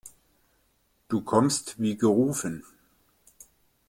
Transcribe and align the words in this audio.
Du 1.09 1.21
kommst 1.21 1.77
wie 1.79 1.95
gerufen. 1.95 2.63